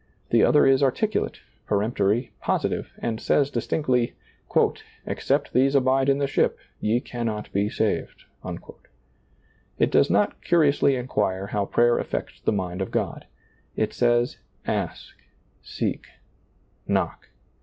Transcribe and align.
The 0.31 0.43
other 0.43 0.65
is 0.65 0.81
articulate, 0.81 1.41
peremptory, 1.67 2.31
positive, 2.41 2.89
and 2.97 3.21
says 3.21 3.51
distinctly," 3.51 4.15
Except 5.05 5.53
these 5.53 5.75
abide 5.75 6.09
in 6.09 6.17
the 6.17 6.25
ship, 6.25 6.57
ye 6.79 6.99
cannot 6.99 7.53
be 7.53 7.69
saved," 7.69 8.23
It 9.77 9.91
does 9.91 10.09
not 10.09 10.41
curiously 10.43 10.95
inquire 10.95 11.45
how 11.45 11.65
prayer 11.67 11.99
affects 11.99 12.41
the 12.41 12.51
mind 12.51 12.81
of 12.81 12.89
God, 12.89 13.27
It 13.75 13.93
says, 13.93 14.39
Ask, 14.65 15.13
seek, 15.61 16.07
knock. 16.87 17.27